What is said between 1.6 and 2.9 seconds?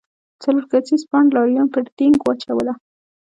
پر دینګ واچوله.